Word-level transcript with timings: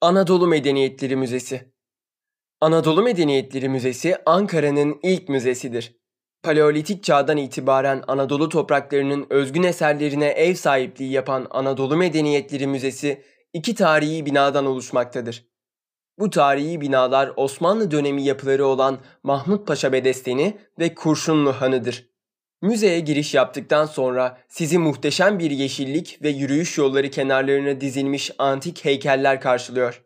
Anadolu 0.00 0.46
Medeniyetleri 0.46 1.16
Müzesi 1.16 1.72
Anadolu 2.60 3.02
Medeniyetleri 3.02 3.68
Müzesi 3.68 4.16
Ankara'nın 4.26 5.00
ilk 5.02 5.28
müzesidir. 5.28 5.96
Paleolitik 6.42 7.04
çağdan 7.04 7.36
itibaren 7.36 8.04
Anadolu 8.08 8.48
topraklarının 8.48 9.26
özgün 9.30 9.62
eserlerine 9.62 10.26
ev 10.26 10.54
sahipliği 10.54 11.12
yapan 11.12 11.46
Anadolu 11.50 11.96
Medeniyetleri 11.96 12.66
Müzesi 12.66 13.24
iki 13.52 13.74
tarihi 13.74 14.26
binadan 14.26 14.66
oluşmaktadır. 14.66 15.44
Bu 16.18 16.30
tarihi 16.30 16.80
binalar 16.80 17.32
Osmanlı 17.36 17.90
dönemi 17.90 18.22
yapıları 18.22 18.66
olan 18.66 18.98
Mahmut 19.22 19.66
Paşa 19.66 19.92
Bedesteni 19.92 20.58
ve 20.78 20.94
Kurşunlu 20.94 21.52
Hanı'dır. 21.52 22.10
Müzeye 22.62 23.00
giriş 23.00 23.34
yaptıktan 23.34 23.86
sonra 23.86 24.38
sizi 24.48 24.78
muhteşem 24.78 25.38
bir 25.38 25.50
yeşillik 25.50 26.18
ve 26.22 26.28
yürüyüş 26.28 26.78
yolları 26.78 27.10
kenarlarına 27.10 27.80
dizilmiş 27.80 28.30
antik 28.38 28.84
heykeller 28.84 29.40
karşılıyor. 29.40 30.02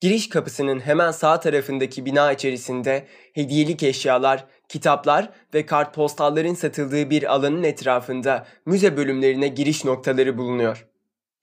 Giriş 0.00 0.28
kapısının 0.28 0.80
hemen 0.80 1.10
sağ 1.10 1.40
tarafındaki 1.40 2.04
bina 2.04 2.32
içerisinde 2.32 3.06
hediyelik 3.32 3.82
eşyalar, 3.82 4.44
kitaplar 4.68 5.30
ve 5.54 5.66
kartpostalların 5.66 6.54
satıldığı 6.54 7.10
bir 7.10 7.34
alanın 7.34 7.62
etrafında 7.62 8.46
müze 8.66 8.96
bölümlerine 8.96 9.48
giriş 9.48 9.84
noktaları 9.84 10.38
bulunuyor. 10.38 10.86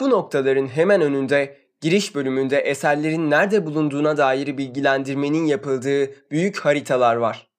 Bu 0.02 0.10
noktaların 0.10 0.68
hemen 0.68 1.02
önünde 1.02 1.58
giriş 1.82 2.16
bölümünde 2.16 2.58
eserlerin 2.58 3.30
nerede 3.30 3.66
bulunduğuna 3.66 4.18
dair 4.18 4.58
bilgilendirmenin 4.58 5.46
yapıldığı 5.46 6.32
büyük 6.32 6.60
haritalar 6.60 7.16
var. 7.16 7.55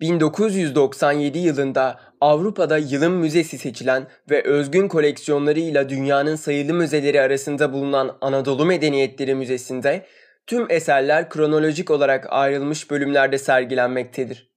1997 0.00 1.38
yılında 1.38 2.00
Avrupa'da 2.20 2.78
yılın 2.78 3.12
müzesi 3.12 3.58
seçilen 3.58 4.06
ve 4.30 4.42
özgün 4.42 4.88
koleksiyonlarıyla 4.88 5.88
dünyanın 5.88 6.36
sayılı 6.36 6.74
müzeleri 6.74 7.20
arasında 7.20 7.72
bulunan 7.72 8.18
Anadolu 8.20 8.66
Medeniyetleri 8.66 9.34
Müzesi'nde 9.34 10.06
tüm 10.46 10.70
eserler 10.70 11.28
kronolojik 11.28 11.90
olarak 11.90 12.26
ayrılmış 12.28 12.90
bölümlerde 12.90 13.38
sergilenmektedir. 13.38 14.50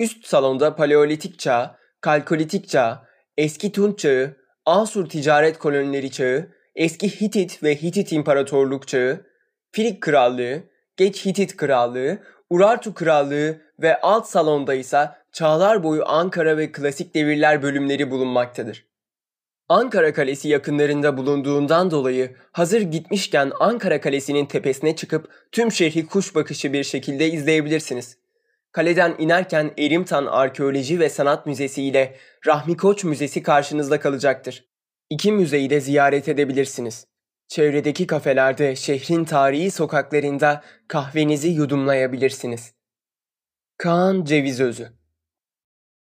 Üst 0.00 0.26
salonda 0.26 0.76
Paleolitik 0.76 1.38
çağ, 1.38 1.76
Kalkolitik 2.00 2.68
çağ, 2.68 3.06
Eski 3.36 3.72
Tunç 3.72 3.98
çağı, 3.98 4.36
Asur 4.66 5.08
ticaret 5.08 5.58
kolonileri 5.58 6.10
çağı, 6.10 6.48
Eski 6.74 7.08
Hitit 7.20 7.62
ve 7.62 7.82
Hitit 7.82 8.12
İmparatorluk 8.12 8.88
çağı, 8.88 9.26
Filik 9.72 10.00
Krallığı, 10.00 10.62
Geç 10.96 11.26
Hitit 11.26 11.56
Krallığı, 11.56 12.18
Urartu 12.50 12.94
Krallığı 12.94 13.63
ve 13.78 14.00
alt 14.00 14.26
salonda 14.26 14.74
ise 14.74 15.10
çağlar 15.32 15.82
boyu 15.82 16.02
Ankara 16.06 16.56
ve 16.56 16.72
klasik 16.72 17.14
devirler 17.14 17.62
bölümleri 17.62 18.10
bulunmaktadır. 18.10 18.86
Ankara 19.68 20.12
Kalesi 20.12 20.48
yakınlarında 20.48 21.16
bulunduğundan 21.16 21.90
dolayı 21.90 22.36
hazır 22.52 22.80
gitmişken 22.80 23.52
Ankara 23.60 24.00
Kalesi'nin 24.00 24.46
tepesine 24.46 24.96
çıkıp 24.96 25.28
tüm 25.52 25.72
şehri 25.72 26.06
kuş 26.06 26.34
bakışı 26.34 26.72
bir 26.72 26.84
şekilde 26.84 27.30
izleyebilirsiniz. 27.30 28.18
Kaleden 28.72 29.14
inerken 29.18 29.70
Erimtan 29.78 30.26
Arkeoloji 30.26 31.00
ve 31.00 31.08
Sanat 31.08 31.46
Müzesi 31.46 31.82
ile 31.82 32.16
Rahmi 32.46 32.76
Koç 32.76 33.04
Müzesi 33.04 33.42
karşınızda 33.42 34.00
kalacaktır. 34.00 34.64
İki 35.10 35.32
müzeyi 35.32 35.70
de 35.70 35.80
ziyaret 35.80 36.28
edebilirsiniz. 36.28 37.06
Çevredeki 37.48 38.06
kafelerde 38.06 38.76
şehrin 38.76 39.24
tarihi 39.24 39.70
sokaklarında 39.70 40.62
kahvenizi 40.88 41.48
yudumlayabilirsiniz. 41.48 42.74
Kaan 43.78 44.24
Cevizözü 44.24 44.92